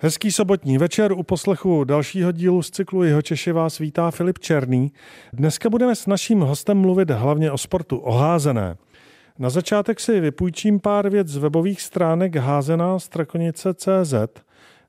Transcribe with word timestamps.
Hezký 0.00 0.32
sobotní 0.32 0.78
večer 0.78 1.12
u 1.12 1.22
poslechu 1.22 1.84
dalšího 1.84 2.32
dílu 2.32 2.62
z 2.62 2.70
cyklu 2.70 3.02
Jeho 3.02 3.22
Češi 3.22 3.52
vás 3.52 3.78
vítá 3.78 4.10
Filip 4.10 4.38
Černý. 4.38 4.92
Dneska 5.32 5.70
budeme 5.70 5.96
s 5.96 6.06
naším 6.06 6.40
hostem 6.40 6.78
mluvit 6.78 7.10
hlavně 7.10 7.50
o 7.50 7.58
sportu, 7.58 7.98
o. 7.98 8.18
Na 9.38 9.50
začátek 9.50 10.00
si 10.00 10.20
vypůjčím 10.20 10.80
pár 10.80 11.08
věc 11.08 11.28
z 11.28 11.36
webových 11.36 11.82
stránek 11.82 12.36
házená 12.36 12.98
strakonice.cz. 12.98 14.14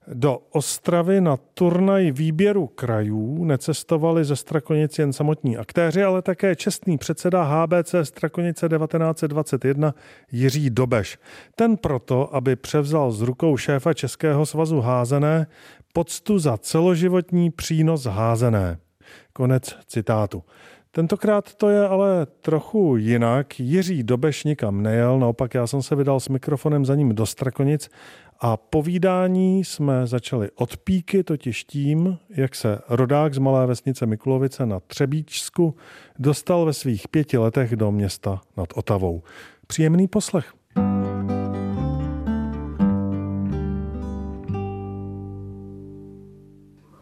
Do 0.08 0.39
Ostravy 0.52 1.21
na 1.21 1.38
turnaj 1.38 2.12
výběru 2.12 2.67
krajů 2.67 3.44
necestovali 3.45 4.26
ze 4.26 4.35
Strakonic 4.35 4.99
jen 4.99 5.13
samotní 5.13 5.57
aktéři, 5.57 6.03
ale 6.03 6.21
také 6.21 6.55
čestný 6.55 6.98
předseda 6.98 7.44
HBC 7.44 7.95
Strakonice 8.04 8.70
1921 8.70 9.93
Jiří 10.31 10.70
Dobeš. 10.70 11.17
Ten 11.55 11.77
proto, 11.77 12.35
aby 12.35 12.55
převzal 12.55 13.12
z 13.12 13.21
rukou 13.21 13.57
šéfa 13.57 13.93
Českého 13.93 14.45
svazu 14.45 14.81
házené 14.81 15.48
poctu 15.93 16.40
za 16.40 16.57
celoživotní 16.57 17.52
přínos 17.52 18.05
házené. 18.05 18.77
Konec 19.34 19.76
citátu. 19.88 20.43
Tentokrát 20.91 21.55
to 21.55 21.70
je 21.70 21.88
ale 21.88 22.27
trochu 22.41 22.98
jinak. 22.98 23.59
Jiří 23.59 24.04
Dobeš 24.04 24.43
nikam 24.43 24.84
nejel, 24.84 25.20
naopak 25.20 25.54
já 25.54 25.68
jsem 25.68 25.81
se 25.81 25.95
vydal 25.95 26.20
s 26.20 26.29
mikrofonem 26.29 26.85
za 26.85 26.95
ním 26.95 27.16
do 27.16 27.26
Strakonic 27.26 27.90
a 28.41 28.57
povídání 28.57 29.63
jsme 29.65 30.07
začali 30.07 30.49
od 30.55 30.77
píky, 30.77 31.23
totiž 31.23 31.63
tím, 31.63 32.18
jak 32.29 32.55
se 32.55 32.79
rodák 32.90 33.34
z 33.34 33.37
malé 33.37 33.68
vesnice 33.68 34.05
Mikulovice 34.05 34.65
na 34.65 34.79
Třebíčsku 34.79 35.76
dostal 36.20 36.65
ve 36.65 36.73
svých 36.73 37.07
pěti 37.07 37.37
letech 37.37 37.76
do 37.76 37.91
města 37.91 38.41
nad 38.57 38.70
Otavou. 38.76 39.23
Příjemný 39.67 40.07
poslech. 40.07 40.54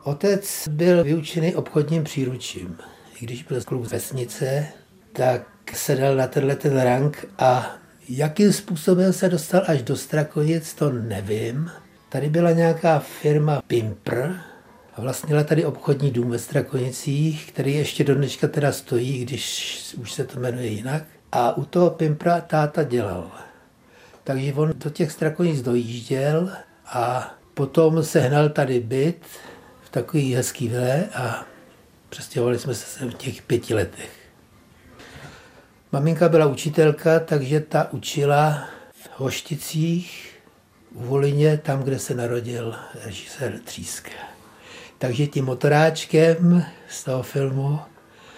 Otec 0.03 0.67
byl 0.67 1.03
vyučený 1.03 1.55
obchodním 1.55 2.03
příručím. 2.03 2.77
I 3.21 3.25
když 3.25 3.43
byl 3.43 3.63
kluk 3.63 3.91
vesnice, 3.91 4.67
tak 5.13 5.47
se 5.73 5.95
dal 5.95 6.15
na 6.15 6.27
tenhle 6.27 6.55
ten 6.55 6.81
rang 6.81 7.25
a 7.38 7.71
Jakým 8.09 8.53
způsobem 8.53 9.13
se 9.13 9.30
dostal 9.30 9.61
až 9.67 9.81
do 9.81 9.95
Strakonic, 9.95 10.73
to 10.73 10.91
nevím. 10.91 11.72
Tady 12.09 12.30
byla 12.30 12.52
nějaká 12.52 12.99
firma 12.99 13.61
Pimpr 13.67 14.31
a 14.95 15.02
vlastnila 15.02 15.44
tady 15.44 15.66
obchodní 15.66 16.11
dům 16.11 16.30
ve 16.30 16.39
Strakonicích, 16.39 17.52
který 17.52 17.75
ještě 17.75 18.03
do 18.03 18.16
dneška 18.16 18.47
teda 18.47 18.72
stojí, 18.72 19.25
když 19.25 19.95
už 20.02 20.14
se 20.14 20.23
to 20.23 20.39
jmenuje 20.39 20.67
jinak. 20.67 21.03
A 21.31 21.58
u 21.58 21.66
toho 21.66 21.89
Pimpra 21.89 22.41
táta 22.41 22.83
dělal. 22.83 23.31
Takže 24.23 24.53
on 24.53 24.73
do 24.75 24.89
těch 24.89 25.11
Strakonic 25.11 25.61
dojížděl 25.61 26.52
a 26.86 27.36
potom 27.53 28.03
sehnal 28.03 28.49
tady 28.49 28.80
byt 28.80 29.21
v 29.83 29.89
takový 29.89 30.33
hezký 30.33 30.67
vile 30.67 31.05
a 31.14 31.45
přestěhovali 32.09 32.59
jsme 32.59 32.75
se 32.75 32.86
sem 32.86 33.11
v 33.11 33.14
těch 33.14 33.42
pěti 33.42 33.73
letech. 33.73 34.16
Maminka 35.91 36.30
byla 36.30 36.45
učitelka, 36.45 37.19
takže 37.19 37.59
ta 37.59 37.91
učila 37.91 38.63
v 38.91 39.09
Hošticích, 39.16 40.33
u 40.93 41.03
Volině, 41.03 41.57
tam, 41.57 41.83
kde 41.83 41.99
se 41.99 42.13
narodil 42.13 42.75
režisér 43.05 43.59
Tříska. 43.63 44.11
Takže 44.97 45.27
tím 45.27 45.45
motoráčkem 45.45 46.65
z 46.89 47.03
toho 47.03 47.23
filmu 47.23 47.80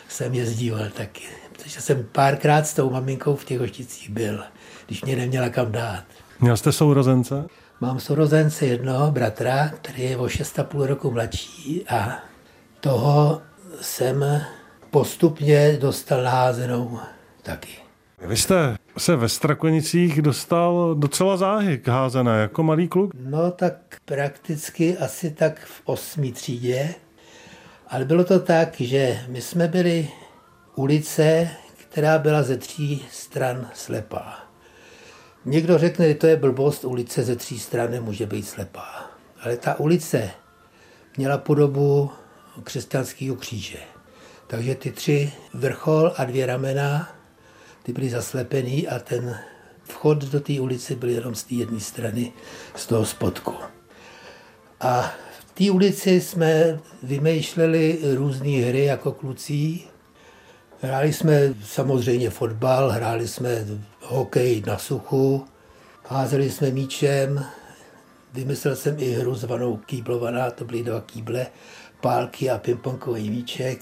jsem 0.08 0.34
jezdíval 0.34 0.90
taky. 0.98 1.24
Protože 1.52 1.82
jsem 1.82 2.08
párkrát 2.12 2.68
s 2.68 2.74
tou 2.74 2.90
maminkou 2.90 3.36
v 3.36 3.46
těch 3.46 3.60
Hošticích 3.60 4.10
byl, 4.10 4.44
když 4.86 5.04
mě 5.04 5.16
neměla 5.16 5.50
kam 5.50 5.72
dát. 5.72 6.04
Měl 6.40 6.58
jste 6.58 6.72
sourozence? 6.72 7.46
Mám 7.82 8.00
sourozence 8.00 8.66
jednoho 8.66 9.12
bratra, 9.12 9.70
který 9.70 10.04
je 10.04 10.18
o 10.18 10.26
6,5 10.26 10.86
roku 10.86 11.12
mladší 11.12 11.86
a 11.88 12.20
toho 12.80 13.42
jsem 13.82 14.42
postupně 14.92 15.78
dostal 15.82 16.24
naházenou 16.24 17.00
taky. 17.44 17.74
Vy 18.28 18.38
jste 18.38 18.78
se 18.98 19.16
ve 19.16 19.30
Strakonicích 19.30 20.22
dostal 20.22 20.96
docela 20.96 21.38
záhy 21.38 21.78
k 21.78 21.88
házené, 21.88 22.42
jako 22.42 22.64
malý 22.64 22.88
kluk? 22.88 23.12
No 23.20 23.52
tak 23.52 23.76
prakticky 24.06 24.98
asi 24.98 25.32
tak 25.32 25.66
v 25.66 25.82
osmý 25.86 26.32
třídě. 26.32 26.96
Ale 27.88 28.06
bylo 28.06 28.24
to 28.24 28.40
tak, 28.40 28.82
že 28.82 29.20
my 29.28 29.42
jsme 29.42 29.68
byli 29.68 30.10
ulice, 30.76 31.50
která 31.78 32.20
byla 32.20 32.44
ze 32.44 32.58
tří 32.58 33.06
stran 33.12 33.68
slepá. 33.74 34.40
Někdo 35.46 35.78
řekne, 35.78 36.08
že 36.08 36.16
to 36.16 36.28
je 36.28 36.36
blbost, 36.36 36.86
ulice 36.86 37.24
ze 37.24 37.36
tří 37.36 37.60
stran 37.60 37.92
nemůže 37.92 38.26
být 38.26 38.48
slepá. 38.48 39.12
Ale 39.42 39.58
ta 39.58 39.80
ulice 39.80 40.30
měla 41.18 41.38
podobu 41.38 42.12
křesťanského 42.64 43.36
kříže. 43.36 43.80
Takže 44.48 44.76
ty 44.76 44.92
tři 44.92 45.32
vrchol 45.54 46.14
a 46.18 46.24
dvě 46.26 46.46
ramena 46.46 47.19
ty 47.84 47.94
byly 47.94 48.10
zaslepený 48.10 48.88
a 48.88 49.00
ten 49.00 49.40
vchod 49.84 50.18
do 50.18 50.40
té 50.40 50.62
ulice 50.62 50.96
byl 50.96 51.10
jenom 51.10 51.36
z 51.36 51.44
té 51.44 51.56
jedné 51.56 51.80
strany, 51.80 52.34
z 52.76 52.88
toho 52.88 53.06
spodku. 53.06 53.54
A 54.80 55.14
v 55.40 55.54
té 55.54 55.72
ulici 55.72 56.22
jsme 56.22 56.80
vymýšleli 57.04 58.00
různé 58.16 58.50
hry 58.50 58.86
jako 58.86 59.12
kluci. 59.12 59.80
Hráli 60.82 61.14
jsme 61.14 61.54
samozřejmě 61.66 62.30
fotbal, 62.30 62.90
hráli 62.90 63.28
jsme 63.28 63.66
hokej 64.02 64.64
na 64.68 64.78
suchu, 64.78 65.46
házeli 66.08 66.50
jsme 66.50 66.72
míčem, 66.72 67.46
vymyslel 68.34 68.76
jsem 68.76 68.96
i 69.00 69.12
hru 69.12 69.36
zvanou 69.36 69.78
kýblovaná, 69.78 70.52
to 70.52 70.66
byly 70.66 70.84
dva 70.84 71.02
kýble, 71.02 71.48
pálky 72.02 72.50
a 72.50 72.58
pingpongový 72.58 73.30
míček. 73.30 73.82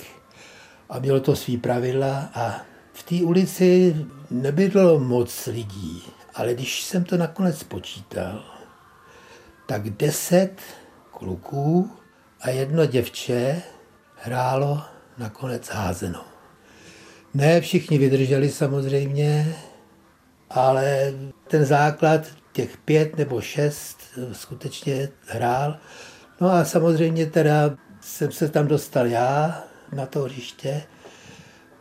A 0.90 1.00
mělo 1.00 1.20
to 1.20 1.36
svý 1.36 1.58
pravidla 1.58 2.30
a 2.34 2.62
v 2.98 3.04
té 3.04 3.16
ulici 3.26 3.96
nebylo 4.32 5.00
moc 5.00 5.48
lidí, 5.48 6.04
ale 6.36 6.54
když 6.54 6.84
jsem 6.84 7.04
to 7.04 7.18
nakonec 7.18 7.64
počítal, 7.64 8.44
tak 9.66 9.90
deset 9.90 10.62
kluků 11.12 11.92
a 12.42 12.50
jedno 12.50 12.86
děvče 12.86 13.62
hrálo 14.16 14.82
nakonec 15.18 15.70
házenou. 15.70 16.22
Ne 17.34 17.62
všichni 17.62 17.98
vydrželi 17.98 18.50
samozřejmě, 18.50 19.56
ale 20.50 21.14
ten 21.48 21.66
základ 21.66 22.22
těch 22.52 22.78
pět 22.78 23.18
nebo 23.18 23.42
šest 23.42 24.00
skutečně 24.32 25.10
hrál. 25.28 25.78
No 26.42 26.52
a 26.52 26.66
samozřejmě 26.66 27.26
teda 27.26 27.78
jsem 28.02 28.32
se 28.32 28.50
tam 28.50 28.68
dostal 28.68 29.08
já 29.08 29.64
na 29.94 30.06
to 30.06 30.22
hřiště 30.22 30.84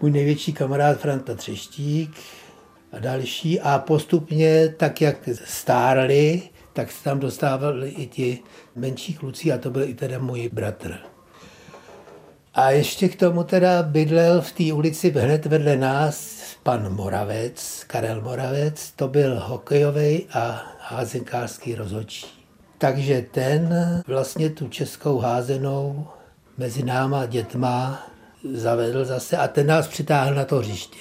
můj 0.02 0.10
největší 0.10 0.52
kamarád 0.52 0.98
Franta 0.98 1.34
Třeštík 1.34 2.16
a 2.92 2.98
další. 2.98 3.60
A 3.60 3.78
postupně, 3.78 4.68
tak 4.76 5.00
jak 5.00 5.28
stárli, 5.44 6.42
tak 6.72 6.92
se 6.92 7.04
tam 7.04 7.20
dostávali 7.20 7.88
i 7.88 8.06
ti 8.06 8.38
menší 8.74 9.14
kluci 9.14 9.52
a 9.52 9.58
to 9.58 9.70
byl 9.70 9.82
i 9.82 9.94
teda 9.94 10.18
můj 10.18 10.50
bratr. 10.52 10.94
A 12.54 12.70
ještě 12.70 13.08
k 13.08 13.16
tomu 13.16 13.44
teda 13.44 13.82
bydlel 13.82 14.40
v 14.40 14.52
té 14.52 14.72
ulici 14.72 15.10
hned 15.10 15.46
vedle 15.46 15.76
nás 15.76 16.36
pan 16.62 16.94
Moravec, 16.94 17.84
Karel 17.86 18.20
Moravec, 18.20 18.90
to 18.96 19.08
byl 19.08 19.40
hokejový 19.40 20.26
a 20.32 20.62
házenkářský 20.80 21.74
rozhodčí. 21.74 22.26
Takže 22.78 23.26
ten 23.30 23.74
vlastně 24.06 24.50
tu 24.50 24.68
českou 24.68 25.18
házenou 25.18 26.06
mezi 26.58 26.82
náma 26.82 27.26
dětma 27.26 28.06
zavedl 28.52 29.04
zase 29.04 29.36
a 29.36 29.48
ten 29.48 29.66
nás 29.66 29.88
přitáhl 29.88 30.34
na 30.34 30.44
to 30.44 30.56
hřiště. 30.56 30.98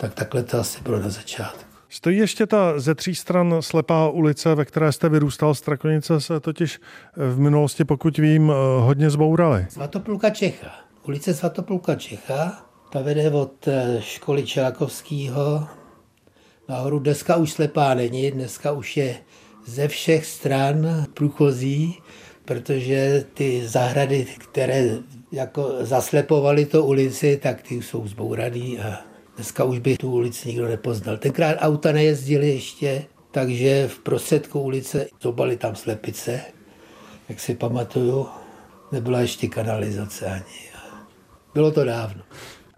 Tak 0.00 0.14
takhle 0.14 0.42
to 0.42 0.60
asi 0.60 0.80
bylo 0.82 0.98
na 0.98 1.08
začátku. 1.08 1.72
Stojí 1.88 2.18
ještě 2.18 2.46
ta 2.46 2.80
ze 2.80 2.94
tří 2.94 3.14
stran 3.14 3.56
slepá 3.60 4.08
ulice, 4.08 4.54
ve 4.54 4.64
které 4.64 4.92
jste 4.92 5.08
vyrůstal. 5.08 5.54
Strakonice 5.54 6.20
se 6.20 6.40
totiž 6.40 6.80
v 7.16 7.38
minulosti, 7.38 7.84
pokud 7.84 8.18
vím, 8.18 8.50
eh, 8.50 8.54
hodně 8.80 9.10
zbourali. 9.10 9.66
Svatopluka 9.68 10.30
Čecha. 10.30 10.70
Ulice 11.06 11.34
Svatopluka 11.34 11.94
Čecha, 11.94 12.66
ta 12.92 13.02
vede 13.02 13.30
od 13.30 13.68
eh, 13.68 13.96
školy 14.00 14.42
Čelakovského 14.42 15.68
nahoru. 16.68 16.98
Dneska 16.98 17.36
už 17.36 17.52
slepá 17.52 17.94
není, 17.94 18.30
dneska 18.30 18.72
už 18.72 18.96
je 18.96 19.16
ze 19.66 19.88
všech 19.88 20.26
stran 20.26 21.06
průchozí, 21.14 21.98
protože 22.44 23.24
ty 23.34 23.68
zahrady, 23.68 24.26
které 24.38 24.98
jako 25.32 25.76
zaslepovali 25.80 26.66
to 26.66 26.84
ulici, 26.84 27.36
tak 27.42 27.62
ty 27.62 27.74
jsou 27.74 28.08
zbouraný 28.08 28.78
a 28.78 28.98
dneska 29.36 29.64
už 29.64 29.78
by 29.78 29.96
tu 29.96 30.12
ulici 30.12 30.48
nikdo 30.48 30.68
nepoznal. 30.68 31.16
Tenkrát 31.16 31.56
auta 31.58 31.92
nejezdily 31.92 32.48
ještě, 32.48 33.04
takže 33.30 33.88
v 33.88 33.98
prostředku 33.98 34.60
ulice 34.60 35.06
zobali 35.20 35.56
tam 35.56 35.76
slepice, 35.76 36.40
jak 37.28 37.40
si 37.40 37.54
pamatuju, 37.54 38.28
nebyla 38.92 39.20
ještě 39.20 39.48
kanalizace 39.48 40.26
ani. 40.26 40.72
Bylo 41.54 41.70
to 41.70 41.84
dávno. 41.84 42.22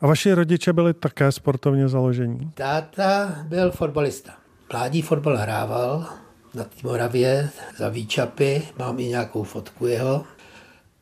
A 0.00 0.07
vaši 0.07 0.33
rodiče 0.33 0.73
byli 0.73 0.95
také 0.95 1.33
sportovně 1.33 1.89
založení? 1.89 2.50
Táta 2.55 3.39
byl 3.49 3.71
fotbalista. 3.71 4.33
Mládí 4.73 5.03
fotbal 5.03 5.37
hrával, 5.37 6.07
na 6.55 6.65
té 6.65 6.77
Moravě 6.83 7.50
za 7.77 7.89
Výčapy, 7.89 8.62
mám 8.79 9.00
i 9.00 9.05
nějakou 9.05 9.43
fotku 9.43 9.87
jeho. 9.87 10.25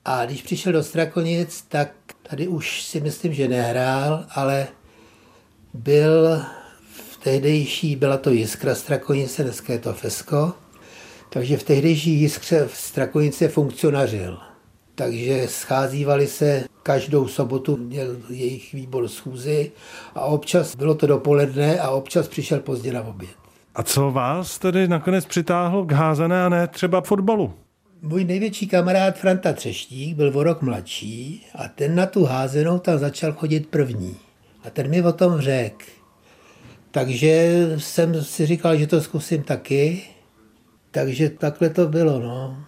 A 0.05 0.25
když 0.25 0.43
přišel 0.43 0.73
do 0.73 0.83
Strakonic, 0.83 1.65
tak 1.69 1.91
tady 2.23 2.49
už 2.49 2.83
si 2.83 3.01
myslím, 3.01 3.35
že 3.35 3.49
nehrál, 3.49 4.25
ale 4.35 4.69
byl 5.75 6.43
v 6.95 7.17
tehdejší, 7.17 7.97
byla 7.97 8.17
to 8.17 8.31
Jiskra 8.31 8.75
Strakonice, 8.75 9.45
dneska 9.45 9.73
je 9.73 9.79
to 9.79 9.93
Fesko, 9.93 10.53
takže 11.29 11.57
v 11.57 11.63
tehdejší 11.63 12.21
Jiskře 12.21 12.67
v 12.67 12.77
Strakonice 12.77 13.49
funkcionařil. 13.49 14.39
Takže 14.95 15.49
scházívali 15.49 16.27
se 16.27 16.65
každou 16.83 17.29
sobotu, 17.29 17.77
měl 17.77 18.17
jejich 18.29 18.73
výbor 18.73 19.09
schůzy 19.09 19.73
a 20.15 20.21
občas 20.21 20.77
bylo 20.77 20.95
to 20.95 21.07
dopoledne 21.07 21.81
a 21.81 21.91
občas 21.91 22.29
přišel 22.29 22.61
pozdě 22.61 22.93
na 22.93 23.03
oběd. 23.03 23.31
A 23.75 23.83
co 23.83 24.11
vás 24.11 24.59
tedy 24.59 24.89
nakonec 24.89 25.27
přitáhlo 25.27 25.85
k 25.85 25.93
házené 25.93 26.45
a 26.45 26.49
ne 26.49 26.67
třeba 26.67 27.01
fotbalu? 27.01 27.55
Můj 28.05 28.25
největší 28.25 28.67
kamarád 28.67 29.19
Franta 29.19 29.53
Třeštík 29.53 30.17
byl 30.17 30.39
o 30.39 30.43
rok 30.43 30.63
mladší 30.63 31.47
a 31.55 31.69
ten 31.69 31.95
na 31.95 32.07
tu 32.07 32.25
házenou 32.25 32.79
tam 32.79 32.99
začal 32.99 33.33
chodit 33.33 33.67
první. 33.67 34.17
A 34.65 34.71
ten 34.71 34.91
mi 34.91 35.03
o 35.03 35.13
tom 35.13 35.41
řekl. 35.41 35.85
Takže 36.91 37.53
jsem 37.79 38.25
si 38.25 38.47
říkal, 38.47 38.77
že 38.77 38.87
to 38.87 39.01
zkusím 39.01 39.43
taky. 39.43 40.03
Takže 40.91 41.31
takhle 41.31 41.71
to 41.71 41.89
bylo, 41.89 42.21
no. 42.21 42.65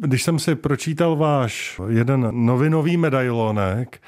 Když 0.00 0.22
jsem 0.22 0.38
si 0.38 0.54
pročítal 0.54 1.16
váš 1.16 1.80
jeden 1.88 2.28
novinový 2.46 2.96
medailonek, 2.96 4.00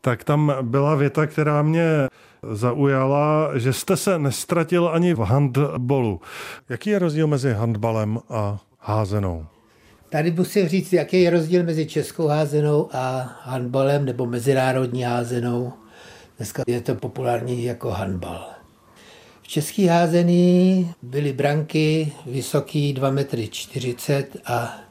tak 0.00 0.24
tam 0.24 0.52
byla 0.62 0.94
věta, 0.94 1.26
která 1.26 1.62
mě 1.62 2.08
zaujala, 2.52 3.50
že 3.58 3.72
jste 3.72 3.96
se 3.96 4.18
nestratil 4.18 4.88
ani 4.88 5.14
v 5.14 5.18
handbolu. 5.18 6.20
Jaký 6.68 6.90
je 6.90 6.98
rozdíl 6.98 7.26
mezi 7.26 7.52
handbalem 7.52 8.18
a 8.30 8.58
házenou? 8.78 9.46
Tady 10.08 10.30
musím 10.30 10.68
říct, 10.68 10.92
jaký 10.92 11.22
je 11.22 11.30
rozdíl 11.30 11.64
mezi 11.64 11.86
českou 11.86 12.26
házenou 12.26 12.88
a 12.92 13.32
handbalem 13.42 14.04
nebo 14.04 14.26
mezinárodní 14.26 15.02
házenou. 15.02 15.72
Dneska 16.36 16.62
je 16.66 16.80
to 16.80 16.94
populární 16.94 17.64
jako 17.64 17.90
handbal. 17.90 18.46
V 19.42 19.48
český 19.48 19.86
házený 19.86 20.90
byly 21.02 21.32
branky 21.32 22.12
vysoký 22.26 22.92
2 22.92 23.10
metry 23.10 23.48
40 23.48 24.36
a 24.46 24.83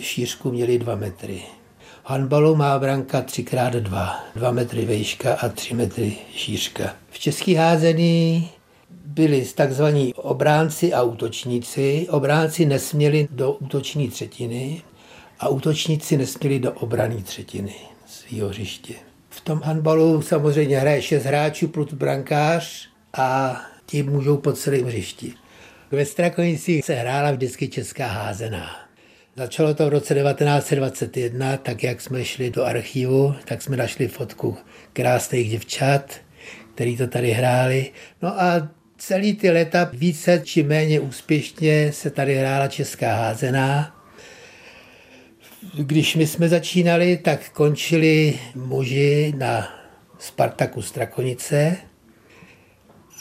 šířku 0.00 0.50
měli 0.50 0.78
2 0.78 0.94
metry. 0.94 1.42
Handbalu 2.04 2.56
má 2.56 2.78
branka 2.78 3.22
3x2, 3.22 4.14
2 4.36 4.50
metry 4.50 4.84
vejška 4.84 5.34
a 5.34 5.48
3 5.48 5.74
metry 5.74 6.16
šířka. 6.34 6.94
V 7.10 7.18
český 7.18 7.54
házený 7.54 8.48
byli 8.90 9.46
takzvaní 9.54 10.14
obránci 10.14 10.92
a 10.92 11.02
útočníci. 11.02 12.06
Obránci 12.10 12.66
nesměli 12.66 13.28
do 13.30 13.52
útoční 13.52 14.08
třetiny 14.08 14.82
a 15.40 15.48
útočníci 15.48 16.16
nesměli 16.16 16.58
do 16.58 16.72
obrané 16.72 17.16
třetiny 17.22 17.74
svého 18.06 18.48
hřiště. 18.48 18.94
V 19.30 19.40
tom 19.40 19.62
handbalu 19.62 20.22
samozřejmě 20.22 20.78
hraje 20.78 21.02
6 21.02 21.24
hráčů 21.24 21.68
plus 21.68 21.92
brankář 21.92 22.88
a 23.12 23.60
ti 23.86 24.02
můžou 24.02 24.36
po 24.36 24.52
celém 24.52 24.84
hřišti. 24.84 25.32
Ve 25.90 26.04
Strakonicích 26.04 26.84
se 26.84 26.94
hrála 26.94 27.30
vždycky 27.30 27.68
česká 27.68 28.06
házená. 28.06 28.83
Začalo 29.36 29.74
to 29.74 29.86
v 29.86 29.88
roce 29.88 30.14
1921, 30.14 31.56
tak 31.56 31.82
jak 31.82 32.00
jsme 32.00 32.24
šli 32.24 32.50
do 32.50 32.64
archivu, 32.64 33.34
tak 33.44 33.62
jsme 33.62 33.76
našli 33.76 34.08
fotku 34.08 34.56
krásných 34.92 35.50
děvčat, 35.50 36.14
který 36.74 36.96
to 36.96 37.06
tady 37.06 37.30
hráli. 37.30 37.92
No 38.22 38.42
a 38.42 38.68
celý 38.98 39.34
ty 39.34 39.50
leta 39.50 39.90
více 39.92 40.42
či 40.44 40.62
méně 40.62 41.00
úspěšně 41.00 41.92
se 41.92 42.10
tady 42.10 42.34
hrála 42.34 42.68
česká 42.68 43.14
házená. 43.16 43.96
Když 45.78 46.16
my 46.16 46.26
jsme 46.26 46.48
začínali, 46.48 47.16
tak 47.16 47.50
končili 47.50 48.38
muži 48.54 49.34
na 49.36 49.68
Spartaku 50.18 50.82
Strakonice 50.82 51.76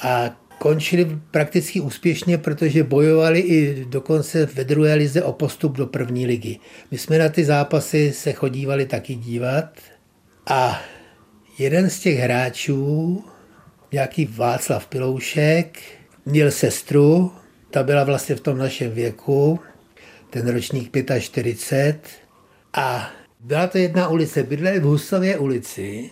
a 0.03 0.29
končili 0.63 1.19
prakticky 1.31 1.81
úspěšně, 1.81 2.37
protože 2.37 2.83
bojovali 2.83 3.39
i 3.39 3.85
dokonce 3.85 4.45
ve 4.45 4.63
druhé 4.63 4.93
lize 4.93 5.23
o 5.23 5.33
postup 5.33 5.77
do 5.77 5.87
první 5.87 6.25
ligy. 6.25 6.59
My 6.91 6.97
jsme 6.97 7.17
na 7.17 7.29
ty 7.29 7.45
zápasy 7.45 8.11
se 8.15 8.33
chodívali 8.33 8.85
taky 8.85 9.15
dívat 9.15 9.65
a 10.47 10.81
jeden 11.59 11.89
z 11.89 11.99
těch 11.99 12.19
hráčů, 12.19 13.23
nějaký 13.91 14.25
Václav 14.25 14.87
Piloušek, 14.87 15.79
měl 16.25 16.51
sestru, 16.51 17.31
ta 17.71 17.83
byla 17.83 18.03
vlastně 18.03 18.35
v 18.35 18.41
tom 18.41 18.57
našem 18.57 18.91
věku, 18.91 19.59
ten 20.29 20.47
ročník 20.47 20.97
45 21.19 22.09
a 22.73 23.11
byla 23.39 23.67
to 23.67 23.77
jedna 23.77 24.07
ulice, 24.07 24.43
bydleli 24.43 24.79
v 24.79 24.83
Husově 24.83 25.37
ulici 25.37 26.09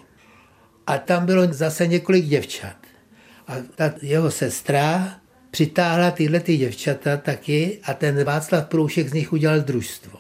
a 0.88 0.98
tam 0.98 1.25
bylo 1.25 1.53
zase 1.53 1.88
několik 1.88 2.25
děvčat. 2.25 2.81
A 3.51 3.56
ta 3.75 3.94
jeho 4.01 4.31
sestra 4.31 5.15
přitáhla 5.51 6.12
tyhle 6.12 6.39
ty 6.39 6.57
děvčata 6.57 7.18
taky 7.18 7.80
a 7.83 7.94
ten 7.94 8.24
Václav 8.24 8.65
Proušek 8.65 9.09
z 9.09 9.13
nich 9.13 9.33
udělal 9.33 9.59
družstvo. 9.59 10.19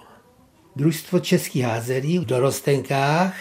Družstvo 0.75 1.19
český 1.19 1.61
házelí 1.61 2.19
v 2.19 2.25
dorostenkách. 2.25 3.35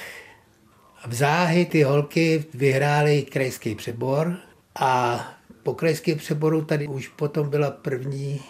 V 1.07 1.15
záhy 1.15 1.65
ty 1.65 1.83
holky 1.83 2.45
vyhrály 2.55 3.23
krajský 3.23 3.75
přebor 3.75 4.37
a 4.79 5.25
po 5.63 5.75
krajském 5.75 6.19
přeboru 6.19 6.65
tady 6.65 6.89
už 6.89 7.09
potom 7.09 7.51
byla 7.51 7.71
první 7.71 8.41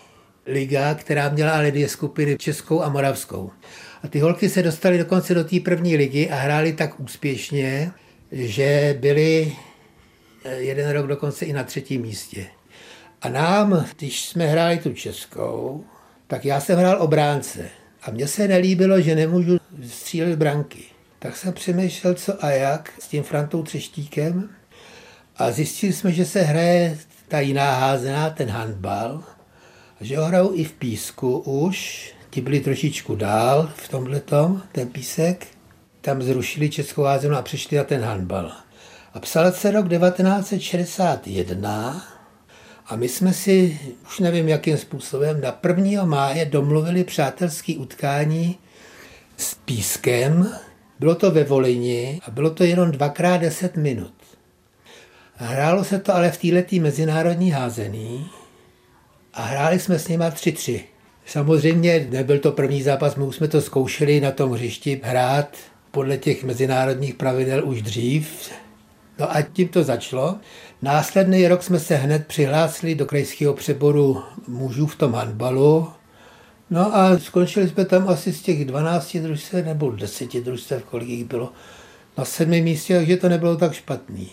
liga, 0.47 0.95
která 0.95 1.29
měla 1.29 1.53
ale 1.53 1.71
dvě 1.71 1.89
skupiny, 1.89 2.37
českou 2.39 2.83
a 2.83 2.89
moravskou. 2.89 3.51
A 4.03 4.09
ty 4.09 4.19
holky 4.19 4.49
se 4.49 4.63
dostaly 4.63 4.99
dokonce 4.99 5.35
do 5.35 5.45
té 5.45 5.61
první 5.61 5.97
ligy 5.97 6.31
a 6.31 6.37
hrály 6.37 6.73
tak 6.73 7.01
úspěšně, 7.01 7.93
že 8.33 8.97
byly 9.01 9.53
jeden 10.49 10.91
rok 10.91 11.07
dokonce 11.07 11.45
i 11.45 11.53
na 11.53 11.65
třetím 11.65 12.03
místě. 12.03 12.47
A 13.23 13.29
nám, 13.29 13.87
když 13.97 14.25
jsme 14.25 14.47
hráli 14.47 14.79
tu 14.79 14.93
českou, 14.93 15.85
tak 16.27 16.45
já 16.45 16.61
jsem 16.61 16.79
hrál 16.79 17.03
obránce. 17.03 17.69
A 18.03 18.11
mně 18.11 18.29
se 18.29 18.49
nelíbilo, 18.49 19.01
že 19.01 19.15
nemůžu 19.15 19.59
střílet 19.87 20.39
branky. 20.39 20.83
Tak 21.19 21.37
jsem 21.37 21.53
přemýšlel, 21.53 22.15
co 22.15 22.45
a 22.45 22.51
jak 22.51 22.93
s 22.99 23.09
tím 23.09 23.23
Frantou 23.23 23.63
Třeštíkem. 23.63 24.51
A 25.37 25.51
zjistili 25.51 25.93
jsme, 25.93 26.13
že 26.13 26.25
se 26.25 26.43
hraje 26.43 26.99
ta 27.29 27.41
jiná 27.41 27.75
házená, 27.75 28.31
ten 28.31 28.49
handbal. 28.49 29.23
A 30.01 30.05
že 30.05 30.19
ho 30.19 30.25
hrajou 30.25 30.55
i 30.55 30.65
v 30.65 30.73
písku 30.73 31.39
už. 31.39 32.11
Ti 32.31 32.41
byli 32.41 32.61
trošičku 32.61 33.15
dál 33.15 33.71
v 33.77 33.89
tomhle 33.89 34.23
ten 34.73 34.89
písek. 34.89 35.47
Tam 36.01 36.23
zrušili 36.23 36.71
českou 36.71 37.03
házenou 37.03 37.37
a 37.37 37.43
přešli 37.43 37.77
na 37.77 37.85
ten 37.85 38.03
handbal. 38.03 38.53
A 39.15 39.21
psal 39.21 39.53
se 39.53 39.71
rok 39.71 39.89
1961 39.89 42.07
a 42.87 42.97
my 42.97 43.09
jsme 43.09 43.33
si, 43.33 43.81
už 44.07 44.19
nevím 44.19 44.49
jakým 44.49 44.79
způsobem, 44.79 45.41
na 45.41 45.59
1. 45.69 46.05
máje 46.05 46.45
domluvili 46.45 47.05
přátelské 47.05 47.77
utkání 47.77 48.59
s 49.37 49.55
Pískem. 49.55 50.53
Bylo 51.01 51.15
to 51.15 51.31
ve 51.31 51.45
Volini 51.45 52.21
a 52.27 52.31
bylo 52.31 52.51
to 52.51 52.65
jenom 52.65 52.91
dvakrát 52.91 53.37
10 53.37 53.77
minut. 53.77 54.15
Hrálo 55.35 55.85
se 55.85 55.99
to 55.99 56.15
ale 56.15 56.31
v 56.31 56.39
této 56.39 56.77
mezinárodní 56.77 57.51
házený 57.51 58.31
a 59.35 59.43
hráli 59.43 59.79
jsme 59.79 59.99
s 59.99 60.09
nima 60.09 60.31
3-3. 60.31 60.81
Samozřejmě 61.27 62.07
nebyl 62.11 62.39
to 62.39 62.53
první 62.53 62.83
zápas, 62.83 63.17
my 63.17 63.25
už 63.25 63.37
jsme 63.37 63.49
to 63.49 63.61
zkoušeli 63.61 64.21
na 64.21 64.31
tom 64.31 64.53
hřišti 64.53 65.01
hrát 65.05 65.57
podle 65.91 66.17
těch 66.17 66.45
mezinárodních 66.45 67.15
pravidel 67.15 67.69
už 67.69 67.83
dřív, 67.83 68.51
No 69.21 69.37
a 69.37 69.43
tím 69.43 69.69
to 69.69 69.85
začalo. 69.85 70.37
Následný 70.83 71.49
rok 71.49 71.63
jsme 71.63 71.81
se 71.81 71.97
hned 71.97 72.27
přihlásili 72.27 72.95
do 72.95 73.07
krajského 73.07 73.55
přeboru 73.55 74.23
mužů 74.49 74.87
v 74.87 74.97
tom 74.97 75.13
handbalu. 75.13 75.89
No 76.71 76.97
a 76.97 77.19
skončili 77.19 77.69
jsme 77.69 77.85
tam 77.85 78.09
asi 78.09 78.33
z 78.33 78.43
těch 78.43 78.65
12 78.65 79.17
družstev 79.17 79.65
nebo 79.65 79.91
10 79.91 80.35
družstev, 80.35 80.85
kolik 80.85 81.09
jich 81.09 81.25
bylo, 81.25 81.53
na 82.19 82.25
sedmém 82.25 82.65
místě, 82.65 82.97
takže 82.97 83.17
to 83.17 83.29
nebylo 83.29 83.57
tak 83.57 83.73
špatný. 83.73 84.31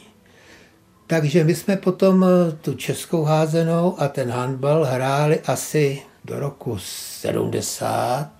Takže 1.07 1.43
my 1.43 1.55
jsme 1.55 1.77
potom 1.77 2.25
eh, 2.25 2.51
tu 2.51 2.73
českou 2.73 3.23
házenou 3.23 4.01
a 4.01 4.07
ten 4.07 4.29
handbal 4.29 4.83
hráli 4.83 5.39
asi 5.39 6.01
do 6.25 6.39
roku 6.39 6.77
70 6.79 8.31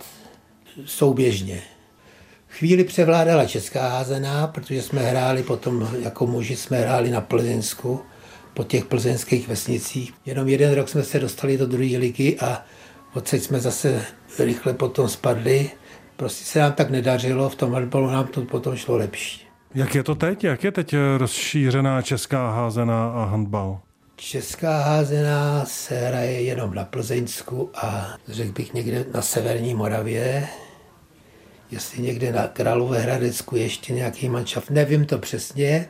souběžně. 0.86 1.62
Chvíli 2.58 2.84
převládala 2.84 3.46
česká 3.46 3.90
házená, 3.90 4.48
protože 4.48 4.82
jsme 4.82 5.02
hráli 5.02 5.44
potom, 5.44 5.90
jako 6.00 6.28
muži 6.28 6.56
jsme 6.56 6.78
hráli 6.78 7.12
na 7.12 7.22
Plzeňsku, 7.22 8.02
po 8.54 8.64
těch 8.64 8.86
plzeňských 8.86 9.48
vesnicích. 9.48 10.14
Jenom 10.26 10.48
jeden 10.48 10.74
rok 10.74 10.90
jsme 10.90 11.04
se 11.04 11.20
dostali 11.20 11.58
do 11.58 11.66
druhé 11.66 11.98
ligy 11.98 12.38
a 12.40 12.66
odsaď 13.14 13.42
jsme 13.42 13.60
zase 13.60 14.06
rychle 14.40 14.74
potom 14.74 15.10
spadli. 15.10 15.70
prostě 16.16 16.46
se 16.46 16.60
nám 16.60 16.74
tak 16.74 16.90
nedařilo, 16.90 17.50
v 17.50 17.56
tom 17.56 17.74
handballu 17.74 18.08
nám 18.08 18.28
to 18.28 18.42
potom 18.42 18.76
šlo 18.76 18.98
lepší. 18.98 19.48
Jak 19.76 19.96
je 19.96 20.04
to 20.04 20.16
teď? 20.16 20.44
Jak 20.44 20.64
je 20.64 20.72
teď 20.72 20.96
rozšířená 21.18 22.02
česká 22.02 22.52
házená 22.52 23.10
a 23.10 23.26
handbal? 23.26 23.80
Česká 24.16 24.82
házená 24.82 25.66
se 25.66 26.00
hraje 26.00 26.42
jenom 26.42 26.74
na 26.74 26.84
Plzeňsku 26.84 27.70
a 27.76 28.08
řekl 28.28 28.52
bych 28.52 28.74
někde 28.74 29.06
na 29.14 29.22
severní 29.22 29.74
Moravě. 29.74 30.48
Jestli 31.72 32.02
někde 32.02 32.32
na 32.32 32.48
Královéhradecku 32.48 33.56
ještě 33.56 33.94
nějaký 33.94 34.30
manšaft, 34.30 34.70
nevím 34.70 35.06
to 35.06 35.18
přesně. 35.18 35.90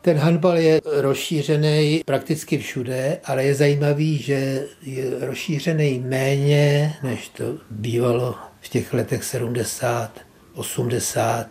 Ten 0.00 0.16
handbal 0.16 0.58
je 0.58 0.80
rozšířený 0.84 2.02
prakticky 2.06 2.58
všude, 2.58 3.18
ale 3.24 3.44
je 3.44 3.54
zajímavý, 3.54 4.18
že 4.18 4.66
je 4.82 5.04
rozšířený 5.20 5.98
méně, 6.06 6.94
než 7.02 7.28
to 7.28 7.44
bývalo 7.70 8.34
v 8.60 8.68
těch 8.68 8.92
letech 8.92 9.24
70, 9.24 10.10
80. 10.54 11.46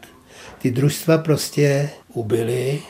Ty 0.62 0.72
družstva 0.72 1.18
prostě 1.18 1.90
ubyly. 2.14 2.82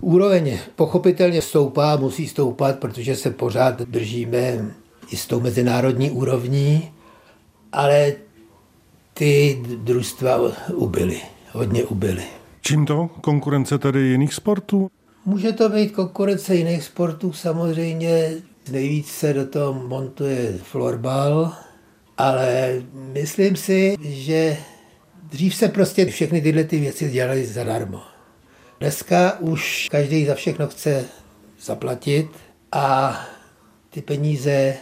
Úroveň 0.00 0.58
pochopitelně 0.76 1.42
stoupá, 1.42 1.96
musí 1.96 2.28
stoupat, 2.28 2.78
protože 2.78 3.16
se 3.16 3.30
pořád 3.30 3.82
držíme 3.82 4.74
i 5.10 5.16
s 5.16 5.26
tou 5.26 5.40
mezinárodní 5.40 6.10
úrovní, 6.10 6.92
ale 7.72 8.12
ty 9.14 9.62
družstva 9.76 10.40
ubyly, 10.74 11.20
hodně 11.52 11.84
ubyly. 11.84 12.24
Čím 12.60 12.86
to? 12.86 13.08
Konkurence 13.20 13.78
tedy 13.78 14.00
jiných 14.00 14.34
sportů? 14.34 14.90
Může 15.24 15.52
to 15.52 15.68
být 15.68 15.92
konkurence 15.92 16.54
jiných 16.54 16.82
sportů, 16.82 17.32
samozřejmě 17.32 18.32
nejvíc 18.70 19.08
se 19.08 19.32
do 19.32 19.46
toho 19.46 19.72
montuje 19.72 20.58
florbal, 20.62 21.52
ale 22.18 22.82
myslím 22.94 23.56
si, 23.56 23.96
že 24.00 24.56
dřív 25.30 25.54
se 25.54 25.68
prostě 25.68 26.06
všechny 26.06 26.40
tyhle 26.42 26.64
ty 26.64 26.80
věci 26.80 27.10
dělaly 27.10 27.46
zadarmo. 27.46 28.00
Dneska 28.80 29.38
už 29.40 29.88
každý 29.90 30.26
za 30.26 30.34
všechno 30.34 30.66
chce 30.68 31.04
zaplatit 31.60 32.28
a 32.72 33.20
ty 33.90 34.02
peníze 34.02 34.74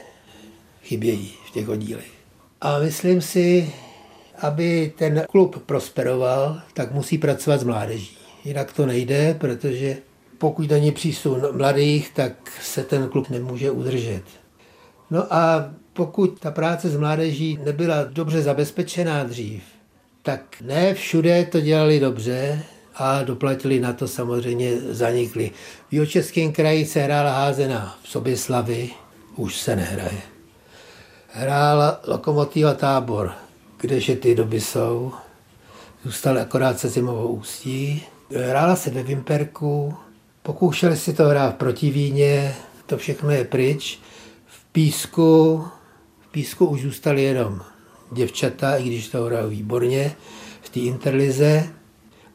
chybějí 0.82 1.32
v 1.46 1.50
těch 1.50 1.68
oddílech. 1.68 2.10
A 2.60 2.78
myslím 2.78 3.20
si, 3.20 3.72
aby 4.42 4.92
ten 4.98 5.24
klub 5.30 5.62
prosperoval, 5.66 6.60
tak 6.74 6.92
musí 6.92 7.18
pracovat 7.18 7.60
s 7.60 7.64
mládeží. 7.64 8.16
Jinak 8.44 8.72
to 8.72 8.86
nejde, 8.86 9.36
protože 9.38 9.96
pokud 10.38 10.70
není 10.70 10.92
přísun 10.92 11.42
mladých, 11.52 12.12
tak 12.14 12.32
se 12.62 12.84
ten 12.84 13.08
klub 13.08 13.30
nemůže 13.30 13.70
udržet. 13.70 14.22
No 15.10 15.34
a 15.34 15.70
pokud 15.92 16.40
ta 16.40 16.50
práce 16.50 16.90
s 16.90 16.96
mládeží 16.96 17.58
nebyla 17.64 18.04
dobře 18.04 18.42
zabezpečená 18.42 19.24
dřív, 19.24 19.62
tak 20.22 20.56
ne 20.60 20.94
všude 20.94 21.44
to 21.44 21.60
dělali 21.60 22.00
dobře 22.00 22.62
a 22.94 23.22
doplatili 23.22 23.80
na 23.80 23.92
to 23.92 24.08
samozřejmě 24.08 24.80
zanikli. 24.80 25.50
V 25.90 25.94
Jočeském 25.94 26.52
kraji 26.52 26.86
se 26.86 27.00
hrála 27.00 27.32
házená 27.32 27.98
v 28.02 28.08
Soběslavi, 28.08 28.90
už 29.36 29.60
se 29.60 29.76
nehraje. 29.76 30.22
Hrála 31.28 32.00
Lokomotiva 32.06 32.74
Tábor, 32.74 33.32
kdeže 33.82 34.16
ty 34.16 34.34
doby 34.34 34.60
jsou. 34.60 35.12
Zůstal 36.04 36.38
akorát 36.38 36.78
se 36.78 36.88
zimovou 36.88 37.28
ústí. 37.28 38.02
Hrála 38.36 38.76
se 38.76 38.90
ve 38.90 39.02
Vimperku, 39.02 39.94
Pokoušeli 40.42 40.96
si 40.96 41.12
to 41.12 41.24
hrát 41.24 41.56
proti 41.56 41.90
Víně, 41.90 42.54
to 42.86 42.96
všechno 42.96 43.30
je 43.30 43.44
pryč. 43.44 44.00
V 44.46 44.64
písku, 44.72 45.64
v 46.20 46.32
písku 46.32 46.66
už 46.66 46.82
zůstali 46.82 47.22
jenom 47.22 47.60
děvčata, 48.12 48.76
i 48.76 48.82
když 48.82 49.08
to 49.08 49.24
hrál 49.24 49.48
výborně 49.48 50.16
v 50.62 50.68
té 50.68 50.80
interlize, 50.80 51.68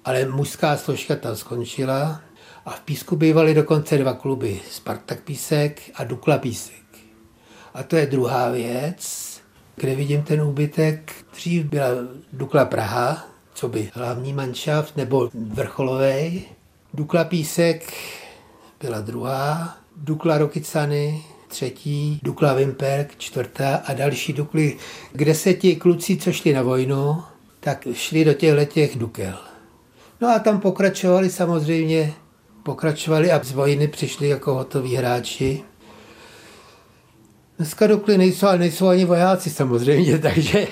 ale 0.05 0.25
mužská 0.25 0.77
složka 0.77 1.15
tam 1.15 1.35
skončila 1.35 2.21
a 2.65 2.71
v 2.71 2.79
písku 2.79 3.15
bývaly 3.15 3.53
dokonce 3.53 3.97
dva 3.97 4.13
kluby, 4.13 4.59
Spartak 4.71 5.23
Písek 5.23 5.81
a 5.95 6.03
Dukla 6.03 6.37
Písek. 6.37 6.85
A 7.73 7.83
to 7.83 7.95
je 7.95 8.05
druhá 8.05 8.49
věc, 8.49 9.26
kde 9.77 9.95
vidím 9.95 10.23
ten 10.23 10.41
úbytek. 10.41 11.13
Dřív 11.33 11.65
byla 11.65 11.87
Dukla 12.33 12.65
Praha, 12.65 13.27
co 13.53 13.69
by 13.69 13.91
hlavní 13.93 14.33
manšaft, 14.33 14.97
nebo 14.97 15.29
vrcholový, 15.33 16.45
Dukla 16.93 17.23
Písek 17.23 17.93
byla 18.81 19.01
druhá, 19.01 19.77
Dukla 19.97 20.37
Rokicany 20.37 21.23
třetí, 21.47 22.19
Dukla 22.23 22.53
Vimperk 22.53 23.17
čtvrtá 23.17 23.75
a 23.75 23.93
další 23.93 24.33
Dukly, 24.33 24.77
kde 25.11 25.35
se 25.35 25.53
ti 25.53 25.75
kluci, 25.75 26.17
co 26.17 26.31
šli 26.31 26.53
na 26.53 26.61
vojnu, 26.61 27.23
tak 27.59 27.87
šli 27.93 28.25
do 28.25 28.33
těchto 28.33 28.65
těch 28.65 28.97
Dukel. 28.97 29.37
No 30.21 30.29
a 30.29 30.39
tam 30.39 30.59
pokračovali 30.61 31.29
samozřejmě, 31.29 32.13
pokračovali 32.63 33.31
a 33.31 33.43
z 33.43 33.51
vojny 33.51 33.87
přišli 33.87 34.29
jako 34.29 34.53
hotoví 34.53 34.95
hráči. 34.95 35.63
Dneska 37.57 37.87
Dukly 37.87 38.17
nejsou, 38.17 38.47
ale 38.47 38.57
nejsou 38.57 38.87
ani 38.87 39.05
vojáci 39.05 39.49
samozřejmě, 39.49 40.17
takže... 40.19 40.67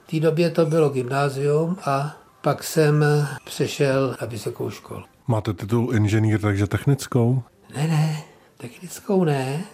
v 0.07 0.11
té 0.11 0.21
době 0.21 0.51
to 0.51 0.67
bylo 0.67 0.89
gymnázium 0.89 1.77
a 1.85 2.17
pak 2.41 2.65
jsem 2.65 3.05
přešel 3.45 4.17
na 4.21 4.27
vysokou 4.27 4.71
školu. 4.71 5.05
Máte 5.27 5.53
titul 5.53 5.95
inženýr, 5.95 6.41
takže 6.41 6.67
technickou? 6.67 7.43
Ne, 7.77 7.89
ne, 7.89 8.23
technickou 8.57 9.25
ne. 9.25 9.65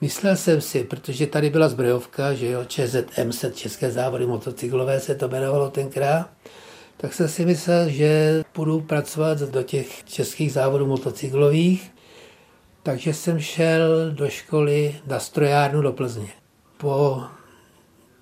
Myslel 0.00 0.36
jsem 0.36 0.60
si, 0.60 0.84
protože 0.84 1.26
tady 1.26 1.50
byla 1.50 1.68
zbrojovka, 1.68 2.34
že 2.34 2.46
jo, 2.46 2.64
ČZM, 2.64 3.32
set 3.32 3.56
České 3.56 3.90
závody 3.90 4.26
motocyklové 4.26 5.00
se 5.00 5.14
to 5.14 5.28
jmenovalo 5.28 5.70
tenkrát, 5.70 6.30
tak 6.96 7.14
jsem 7.14 7.28
si 7.28 7.44
myslel, 7.44 7.88
že 7.88 8.42
půjdu 8.52 8.80
pracovat 8.80 9.38
do 9.38 9.62
těch 9.62 10.04
českých 10.04 10.52
závodů 10.52 10.86
motocyklových 10.86 11.90
Takže 12.88 13.14
jsem 13.14 13.40
šel 13.40 14.10
do 14.10 14.28
školy 14.28 14.96
na 15.06 15.20
strojárnu 15.20 15.82
do 15.82 15.92
Plzně. 15.92 16.28
Po 16.78 17.22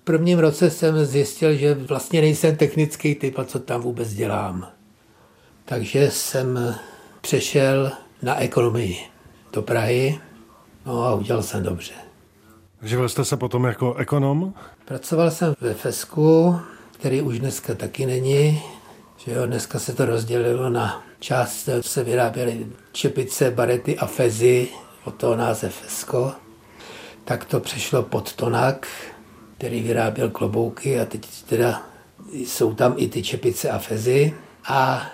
prvním 0.03 0.39
roce 0.39 0.69
jsem 0.69 1.05
zjistil, 1.05 1.55
že 1.55 1.73
vlastně 1.73 2.21
nejsem 2.21 2.55
technický 2.55 3.15
typ 3.15 3.39
a 3.39 3.45
co 3.45 3.59
tam 3.59 3.81
vůbec 3.81 4.13
dělám. 4.13 4.67
Takže 5.65 6.11
jsem 6.11 6.75
přešel 7.21 7.91
na 8.21 8.39
ekonomii 8.39 8.97
do 9.53 9.61
Prahy 9.61 10.19
no 10.85 11.03
a 11.03 11.13
udělal 11.13 11.43
jsem 11.43 11.63
dobře. 11.63 11.93
Živil 12.81 13.09
jste 13.09 13.25
se 13.25 13.37
potom 13.37 13.63
jako 13.63 13.93
ekonom? 13.93 14.53
Pracoval 14.85 15.31
jsem 15.31 15.55
ve 15.61 15.73
Fesku, 15.73 16.59
který 16.91 17.21
už 17.21 17.39
dneska 17.39 17.75
taky 17.75 18.05
není. 18.05 18.61
Že 19.17 19.31
jo, 19.31 19.45
dneska 19.45 19.79
se 19.79 19.93
to 19.93 20.05
rozdělilo 20.05 20.69
na 20.69 21.03
část, 21.19 21.69
se 21.81 22.03
vyráběly 22.03 22.67
čepice, 22.91 23.51
barety 23.51 23.97
a 23.97 24.05
fezy, 24.05 24.69
od 25.03 25.15
toho 25.15 25.35
název 25.35 25.75
Fesko. 25.75 26.46
Tak 27.27 27.45
to 27.45 27.59
přešlo 27.59 28.03
pod 28.03 28.33
Tonak, 28.33 28.87
který 29.57 29.83
vyráběl 29.83 30.29
klobouky 30.29 30.99
a 30.99 31.05
teď 31.05 31.27
teda 31.49 31.83
jsou 32.33 32.73
tam 32.73 32.93
i 32.97 33.07
ty 33.07 33.23
čepice 33.23 33.69
a 33.69 33.79
fezy. 33.79 34.33
A 34.67 35.07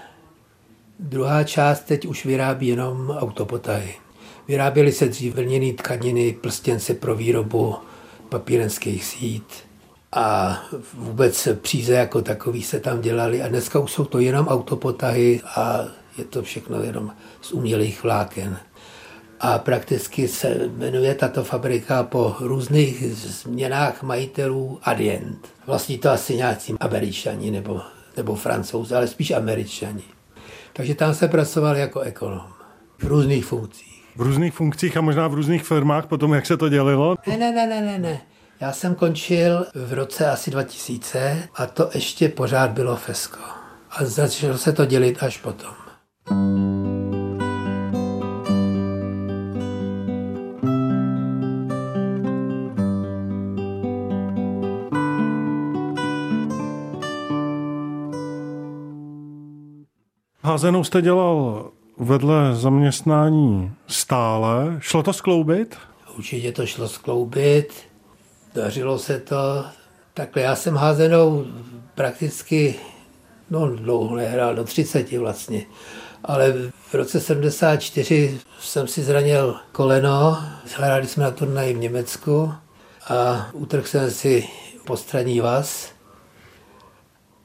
druhá 1.00 1.44
část 1.44 1.80
teď 1.80 2.06
už 2.06 2.26
vyrábí 2.26 2.68
jenom 2.68 3.10
autopotahy. 3.10 3.96
Vyráběly 4.48 4.92
se 4.92 5.08
dřív 5.08 5.36
vlněné 5.36 5.74
tkaniny, 5.74 6.34
prstěnce 6.42 6.94
pro 6.94 7.16
výrobu 7.16 7.76
papírenských 8.30 9.06
sít 9.06 9.54
a 10.12 10.60
vůbec 10.94 11.48
příze 11.62 11.94
jako 11.94 12.22
takový 12.22 12.64
se 12.64 12.80
tam 12.80 13.02
dělali 13.02 13.42
a 13.42 13.48
dneska 13.48 13.80
už 13.80 13.92
jsou 13.92 14.06
to 14.06 14.20
jenom 14.20 14.48
autopotahy 14.48 15.42
a 15.56 15.86
je 16.18 16.24
to 16.24 16.44
všechno 16.44 16.82
jenom 16.82 17.12
z 17.42 17.52
umělých 17.52 18.04
vláken. 18.04 18.60
A 19.40 19.60
prakticky 19.60 20.28
se 20.28 20.70
jmenuje 20.78 21.16
tato 21.16 21.44
fabrika 21.44 22.04
po 22.04 22.36
různých 22.40 23.14
změnách 23.14 24.04
majitelů 24.04 24.80
Adient. 24.84 25.48
Vlastní 25.68 25.98
to 25.98 26.10
asi 26.10 26.36
nějací 26.36 26.76
američani 26.80 27.52
nebo, 27.52 27.82
nebo 28.18 28.36
francouzi, 28.36 28.96
ale 28.96 29.08
spíš 29.08 29.32
američani. 29.32 30.04
Takže 30.74 30.96
tam 30.96 31.14
se 31.14 31.28
pracoval 31.28 31.78
jako 31.78 32.00
ekonom 32.00 32.48
v 32.98 33.04
různých 33.04 33.46
funkcích. 33.46 34.04
V 34.16 34.22
různých 34.22 34.54
funkcích 34.54 34.98
a 34.98 35.02
možná 35.02 35.28
v 35.28 35.34
různých 35.34 35.64
firmách 35.64 36.06
potom, 36.06 36.34
jak 36.34 36.46
se 36.46 36.58
to 36.58 36.70
dělilo? 36.70 37.16
Ne, 37.28 37.38
ne, 37.38 37.52
ne, 37.52 37.68
ne, 37.68 37.82
ne, 37.82 38.00
ne. 38.00 38.22
Já 38.60 38.72
jsem 38.72 38.96
končil 38.96 39.66
v 39.76 39.94
roce 39.94 40.32
asi 40.32 40.52
2000 40.52 41.48
a 41.56 41.66
to 41.66 41.90
ještě 41.94 42.30
pořád 42.30 42.72
bylo 42.72 42.96
Fesko. 42.96 43.40
A 43.92 44.06
začalo 44.06 44.58
se 44.58 44.74
to 44.74 44.86
dělit 44.86 45.24
až 45.24 45.38
potom. 45.38 45.74
Házenou 60.54 60.84
jste 60.84 61.02
dělal 61.02 61.66
vedle 61.98 62.56
zaměstnání 62.56 63.72
stále. 63.88 64.78
Šlo 64.80 65.04
to 65.04 65.14
skloubit? 65.14 65.78
Určitě 66.18 66.52
to 66.52 66.66
šlo 66.66 66.88
skloubit, 66.88 67.74
dařilo 68.56 69.00
se 69.00 69.20
to. 69.20 69.66
Takhle 70.14 70.42
já 70.42 70.56
jsem 70.56 70.76
házenou 70.76 71.46
prakticky, 71.96 72.76
no 73.50 73.76
dlouho 73.76 74.16
nehrál, 74.16 74.56
do 74.56 74.64
30 74.64 75.12
vlastně. 75.12 75.66
Ale 76.24 76.54
v 76.90 76.94
roce 76.94 77.20
74 77.20 78.40
jsem 78.60 78.88
si 78.88 79.04
zranil 79.04 79.56
koleno, 79.72 80.38
hráli 80.78 81.08
jsme 81.08 81.24
na 81.24 81.32
turnaji 81.32 81.74
v 81.74 81.80
Německu 81.80 82.54
a 83.10 83.48
utrhl 83.54 83.88
jsem 83.88 84.12
si 84.12 84.48
postranní 84.86 85.40
vás. 85.40 85.92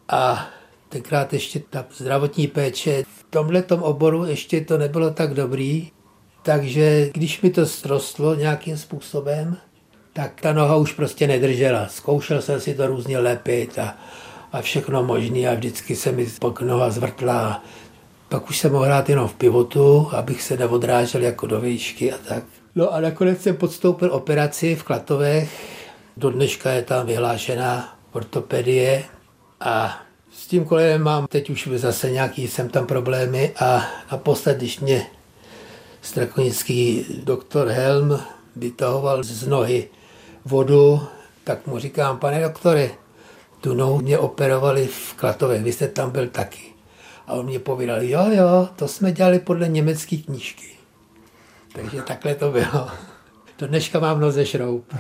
A 0.09 0.49
tenkrát 0.89 1.33
ještě 1.33 1.63
ta 1.71 1.87
zdravotní 1.97 2.47
péče 2.47 3.05
tomhle 3.31 3.65
oboru 3.81 4.25
ještě 4.25 4.61
to 4.61 4.79
nebylo 4.79 5.11
tak 5.11 5.35
dobrý, 5.35 5.91
takže 6.43 7.11
když 7.15 7.43
mi 7.43 7.51
to 7.51 7.65
zrostlo 7.65 8.35
nějakým 8.35 8.77
způsobem, 8.77 9.57
tak 10.13 10.41
ta 10.41 10.53
noha 10.53 10.77
už 10.77 10.93
prostě 10.93 11.27
nedržela. 11.27 11.89
Zkoušel 11.89 12.43
jsem 12.43 12.61
si 12.61 12.75
to 12.75 12.87
různě 12.87 13.19
lepit 13.19 13.79
a, 13.79 13.99
a 14.53 14.63
všechno 14.63 15.03
možné 15.03 15.49
a 15.49 15.55
vždycky 15.55 15.97
se 15.97 16.13
mi 16.13 16.27
pak 16.41 16.61
noha 16.61 16.91
zvrtla. 16.91 17.65
Pak 18.29 18.51
už 18.51 18.59
jsem 18.59 18.73
mohl 18.73 18.85
hrát 18.85 19.09
jenom 19.09 19.29
v 19.29 19.35
pivotu, 19.35 20.09
abych 20.13 20.43
se 20.43 20.57
neodrážel 20.57 21.23
jako 21.23 21.47
do 21.47 21.61
výšky 21.61 22.13
a 22.13 22.19
tak. 22.29 22.45
No 22.75 22.95
a 22.95 23.01
nakonec 23.01 23.43
jsem 23.43 23.57
podstoupil 23.57 24.13
operaci 24.13 24.75
v 24.75 24.83
Klatovech. 24.83 25.79
Do 26.17 26.31
dneška 26.31 26.71
je 26.71 26.83
tam 26.83 27.07
vyhlášená 27.07 27.99
ortopedie 28.13 29.05
a 29.61 30.01
s 30.39 30.47
tím 30.47 30.65
kolenem 30.65 31.03
mám 31.03 31.27
teď 31.27 31.51
už 31.51 31.69
zase 31.75 32.11
nějaký 32.11 32.49
jsem 32.49 32.69
tam 32.69 32.87
problémy 32.87 33.53
a 33.61 33.87
naposled, 34.13 34.57
když 34.57 34.81
mě 34.81 35.07
strakonický 36.03 37.07
doktor 37.25 37.69
Helm 37.69 38.21
vytahoval 38.57 39.23
z 39.23 39.47
nohy 39.47 39.89
vodu, 40.45 41.01
tak 41.45 41.67
mu 41.67 41.79
říkám, 41.79 42.19
pane 42.19 42.41
doktore, 42.41 42.91
tu 43.61 43.75
nohu 43.75 44.01
mě 44.01 44.19
operovali 44.19 44.87
v 44.87 45.15
Klatově, 45.15 45.63
vy 45.63 45.73
jste 45.73 45.89
tam 45.89 46.11
byl 46.11 46.29
taky. 46.29 46.75
A 47.27 47.33
on 47.33 47.47
mě 47.47 47.59
povídal, 47.59 48.03
jo, 48.03 48.27
jo, 48.31 48.69
to 48.77 48.89
jsme 48.89 49.13
dělali 49.13 49.39
podle 49.39 49.69
německé 49.69 50.17
knížky. 50.17 50.67
Takže 51.73 52.03
takhle 52.03 52.35
to 52.35 52.51
bylo. 52.51 52.89
Do 53.59 53.67
dneška 53.67 54.01
mám 54.01 54.21
noze 54.21 54.47
šroub. 54.47 54.95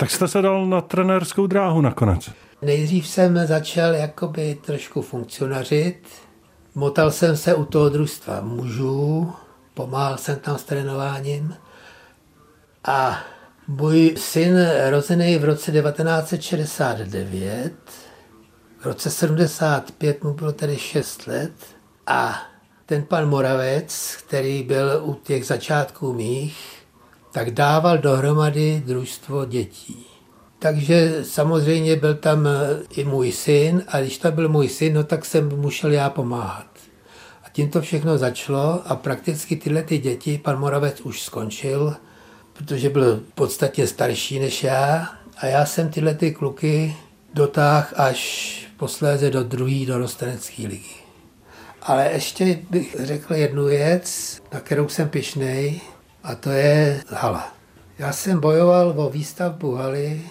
Tak 0.00 0.10
jste 0.10 0.28
se 0.28 0.42
dal 0.42 0.66
na 0.66 0.80
trenérskou 0.80 1.46
dráhu 1.46 1.80
nakonec. 1.80 2.30
Nejdřív 2.62 3.08
jsem 3.08 3.46
začal 3.46 3.94
jakoby 3.94 4.58
trošku 4.66 5.02
funkcionařit. 5.02 6.08
Motal 6.74 7.10
jsem 7.10 7.36
se 7.36 7.54
u 7.54 7.64
toho 7.64 7.88
družstva 7.88 8.40
mužů, 8.40 9.32
pomáhal 9.74 10.16
jsem 10.16 10.36
tam 10.36 10.58
s 10.58 10.64
trénováním. 10.64 11.54
A 12.84 13.18
můj 13.68 14.14
syn, 14.16 14.68
rozený 14.90 15.38
v 15.38 15.44
roce 15.44 15.72
1969, 15.72 17.72
v 18.80 18.86
roce 18.86 19.10
75 19.10 20.24
mu 20.24 20.32
bylo 20.32 20.52
tedy 20.52 20.76
6 20.76 21.26
let 21.26 21.52
a 22.06 22.42
ten 22.86 23.02
pan 23.02 23.28
Moravec, 23.28 24.16
který 24.26 24.62
byl 24.62 25.00
u 25.04 25.14
těch 25.14 25.46
začátků 25.46 26.12
mých, 26.12 26.79
tak 27.32 27.50
dával 27.50 27.98
dohromady 27.98 28.82
družstvo 28.86 29.44
dětí. 29.44 30.06
Takže 30.58 31.24
samozřejmě 31.24 31.96
byl 31.96 32.14
tam 32.14 32.46
eh, 32.46 32.50
i 32.90 33.04
můj 33.04 33.32
syn 33.32 33.84
a 33.88 34.00
když 34.00 34.18
to 34.18 34.32
byl 34.32 34.48
můj 34.48 34.68
syn, 34.68 34.94
no 34.94 35.04
tak 35.04 35.24
jsem 35.24 35.48
musel 35.48 35.92
já 35.92 36.10
pomáhat. 36.10 36.66
A 37.44 37.48
tím 37.52 37.70
to 37.70 37.80
všechno 37.80 38.18
začalo 38.18 38.82
a 38.86 38.96
prakticky 38.96 39.56
tyhle 39.56 39.82
ty 39.82 39.98
děti, 39.98 40.38
pan 40.38 40.60
Moravec 40.60 41.00
už 41.00 41.22
skončil, 41.22 41.96
protože 42.52 42.90
byl 42.90 43.22
podstatně 43.34 43.86
starší 43.86 44.38
než 44.38 44.64
já 44.64 45.08
a 45.36 45.46
já 45.46 45.66
jsem 45.66 45.88
tyhle 45.88 46.14
ty 46.14 46.32
kluky 46.32 46.96
dotáhl 47.34 47.86
až 47.96 48.50
posléze 48.76 49.30
do 49.30 49.42
druhé 49.42 49.86
dorostenecké 49.86 50.62
ligy. 50.62 51.00
Ale 51.82 52.10
ještě 52.12 52.58
bych 52.70 52.96
řekl 52.98 53.34
jednu 53.34 53.64
věc, 53.64 54.38
na 54.52 54.60
kterou 54.60 54.88
jsem 54.88 55.08
pišnej, 55.08 55.80
a 56.24 56.34
to 56.34 56.50
je 56.50 57.02
hala. 57.08 57.54
Já 57.98 58.12
jsem 58.12 58.40
bojoval 58.40 58.94
o 58.96 59.10
výstavbu 59.10 59.74
haly 59.74 60.22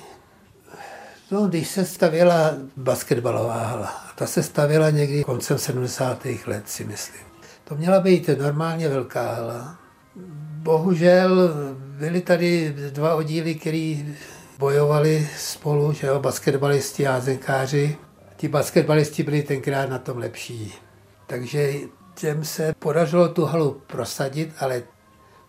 No, 1.32 1.48
když 1.48 1.68
se 1.68 1.86
stavěla 1.86 2.54
basketbalová 2.78 3.64
hala, 3.64 3.88
a 3.88 4.12
ta 4.16 4.26
se 4.26 4.44
stavěla 4.44 4.90
někdy 4.90 5.24
koncem 5.24 5.58
70. 5.58 6.26
let, 6.46 6.70
si 6.70 6.84
myslím. 6.84 7.22
To 7.64 7.76
měla 7.76 8.00
být 8.00 8.30
normálně 8.40 8.90
velká 8.90 9.34
hala. 9.34 9.80
Bohužel 10.64 11.50
byly 11.76 12.22
tady 12.22 12.76
dva 12.90 13.16
oddíly, 13.16 13.56
který 13.56 14.16
bojovali 14.58 15.30
spolu, 15.38 15.94
že 15.94 16.08
jo, 16.08 16.20
basketbalisti 16.20 17.08
a 17.08 17.20
zenkáři. 17.20 17.98
Ti 18.36 18.48
basketbalisti 18.48 19.24
byli 19.24 19.44
tenkrát 19.44 19.90
na 19.90 20.00
tom 20.00 20.18
lepší. 20.18 20.74
Takže 21.28 21.74
těm 22.16 22.46
se 22.46 22.74
podařilo 22.80 23.30
tu 23.30 23.46
halu 23.46 23.82
prosadit, 23.88 24.54
ale 24.60 24.84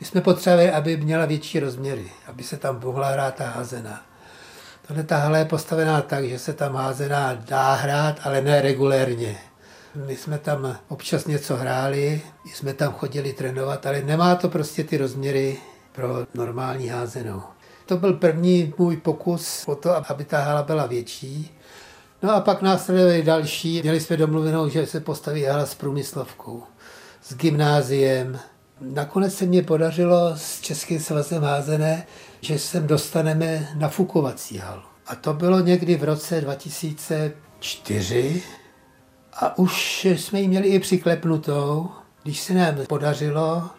my 0.00 0.06
jsme 0.06 0.20
potřebovali, 0.20 0.70
aby 0.70 0.96
měla 0.96 1.26
větší 1.26 1.60
rozměry, 1.60 2.10
aby 2.26 2.42
se 2.42 2.56
tam 2.56 2.80
mohla 2.84 3.08
hrát 3.08 3.34
ta 3.34 3.44
házená. 3.44 4.02
Tohle 4.86 5.02
ta 5.02 5.16
hala 5.16 5.38
je 5.38 5.44
postavená 5.44 6.02
tak, 6.02 6.24
že 6.24 6.38
se 6.38 6.52
tam 6.52 6.74
házená 6.74 7.34
dá 7.34 7.74
hrát, 7.74 8.20
ale 8.24 8.40
ne 8.40 8.62
regulérně. 8.62 9.38
My 9.94 10.16
jsme 10.16 10.38
tam 10.38 10.76
občas 10.88 11.26
něco 11.26 11.56
hráli, 11.56 12.22
jsme 12.44 12.74
tam 12.74 12.92
chodili 12.92 13.32
trénovat, 13.32 13.86
ale 13.86 14.02
nemá 14.02 14.34
to 14.34 14.48
prostě 14.48 14.84
ty 14.84 14.96
rozměry 14.96 15.58
pro 15.92 16.08
normální 16.34 16.88
házenou. 16.88 17.42
To 17.86 17.96
byl 17.96 18.12
první 18.12 18.74
můj 18.78 18.96
pokus 18.96 19.64
o 19.68 19.74
to, 19.74 20.10
aby 20.10 20.24
ta 20.24 20.40
hala 20.40 20.62
byla 20.62 20.86
větší. 20.86 21.58
No 22.22 22.34
a 22.34 22.40
pak 22.40 22.62
následovali 22.62 23.22
další. 23.22 23.82
Měli 23.82 24.00
jsme 24.00 24.16
domluvenou, 24.16 24.68
že 24.68 24.86
se 24.86 25.00
postaví 25.00 25.44
hala 25.44 25.66
s 25.66 25.74
průmyslovkou, 25.74 26.62
s 27.22 27.34
gymnáziem, 27.34 28.38
Nakonec 28.80 29.34
se 29.34 29.46
mě 29.46 29.62
podařilo 29.62 30.36
s 30.36 30.60
Českým 30.60 31.00
svazem 31.00 31.42
házené, 31.42 32.06
že 32.40 32.58
sem 32.58 32.86
dostaneme 32.86 33.68
nafukovací 33.74 34.58
halu. 34.58 34.82
A 35.06 35.14
to 35.14 35.34
bylo 35.34 35.60
někdy 35.60 35.96
v 35.96 36.04
roce 36.04 36.40
2004 36.40 38.42
a 39.32 39.58
už 39.58 40.04
jsme 40.04 40.40
ji 40.40 40.48
měli 40.48 40.68
i 40.68 40.78
přiklepnutou, 40.78 41.88
když 42.22 42.40
se 42.40 42.54
nám 42.54 42.86
podařilo 42.86 43.70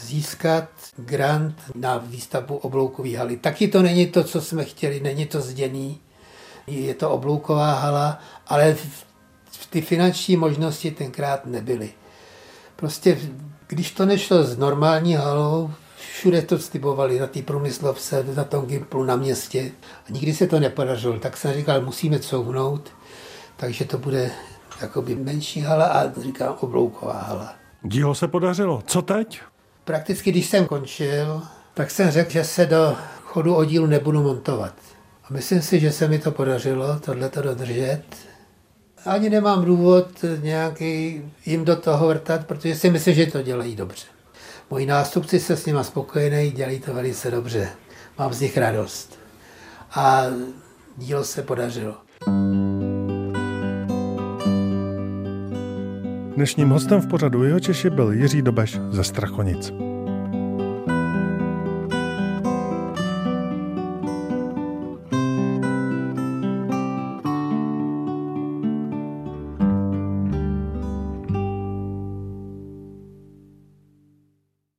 získat 0.00 0.68
grant 0.96 1.62
na 1.74 1.98
výstavbu 1.98 2.56
obloukové 2.56 3.16
haly. 3.16 3.36
Taky 3.36 3.68
to 3.68 3.82
není 3.82 4.06
to, 4.06 4.24
co 4.24 4.40
jsme 4.40 4.64
chtěli, 4.64 5.00
není 5.00 5.26
to 5.26 5.40
zděný, 5.40 6.00
je 6.66 6.94
to 6.94 7.10
oblouková 7.10 7.72
hala, 7.72 8.18
ale 8.46 8.76
ty 9.70 9.80
finanční 9.80 10.36
možnosti 10.36 10.90
tenkrát 10.90 11.46
nebyly. 11.46 11.92
Prostě, 12.76 13.18
když 13.68 13.90
to 13.90 14.06
nešlo 14.06 14.44
s 14.44 14.58
normální 14.58 15.14
halou, 15.14 15.70
všude 15.96 16.42
to 16.42 16.58
slibovali, 16.58 17.18
na 17.18 17.26
té 17.26 17.42
průmyslovce, 17.42 18.24
na 18.36 18.44
tom 18.44 18.66
Gimplu, 18.66 19.04
na 19.04 19.16
městě. 19.16 19.70
A 20.08 20.12
nikdy 20.12 20.34
se 20.34 20.46
to 20.46 20.60
nepodařilo. 20.60 21.18
Tak 21.18 21.36
jsem 21.36 21.54
říkal, 21.54 21.80
musíme 21.80 22.18
couhnout, 22.18 22.88
takže 23.56 23.84
to 23.84 23.98
bude 23.98 24.30
jakoby 24.80 25.14
menší 25.14 25.60
hala 25.60 25.86
a 25.86 26.20
říkám 26.20 26.56
oblouková 26.60 27.20
hala. 27.20 27.54
Dílo 27.82 28.14
se 28.14 28.28
podařilo. 28.28 28.82
Co 28.86 29.02
teď? 29.02 29.40
Prakticky, 29.84 30.30
když 30.30 30.46
jsem 30.46 30.66
končil, 30.66 31.42
tak 31.74 31.90
jsem 31.90 32.10
řekl, 32.10 32.30
že 32.30 32.44
se 32.44 32.66
do 32.66 32.96
chodu 33.22 33.54
oddílu 33.54 33.86
nebudu 33.86 34.22
montovat. 34.22 34.74
A 35.24 35.26
myslím 35.30 35.62
si, 35.62 35.80
že 35.80 35.92
se 35.92 36.08
mi 36.08 36.18
to 36.18 36.30
podařilo, 36.30 37.00
tohleto 37.00 37.42
dodržet. 37.42 38.02
Ani 39.06 39.30
nemám 39.30 39.64
důvod 39.64 40.24
nějaký 40.42 41.22
jim 41.46 41.64
do 41.64 41.76
toho 41.76 42.08
vrtat, 42.08 42.46
protože 42.46 42.76
si 42.76 42.90
myslím, 42.90 43.14
že 43.14 43.26
to 43.26 43.42
dělají 43.42 43.76
dobře. 43.76 44.06
Moji 44.70 44.86
nástupci 44.86 45.40
se 45.40 45.56
s 45.56 45.66
nima 45.66 45.84
spokojený, 45.84 46.50
dělají 46.50 46.80
to 46.80 46.94
velice 46.94 47.30
dobře. 47.30 47.68
Mám 48.18 48.32
z 48.32 48.40
nich 48.40 48.56
radost. 48.56 49.18
A 49.94 50.22
dílo 50.96 51.24
se 51.24 51.42
podařilo. 51.42 51.94
Dnešním 56.36 56.68
hostem 56.68 57.00
v 57.00 57.08
pořadu 57.08 57.44
Jeho 57.44 57.60
Češi 57.60 57.90
byl 57.90 58.12
Jiří 58.12 58.42
Dobeš 58.42 58.78
ze 58.90 59.04
Strachonic. 59.04 59.72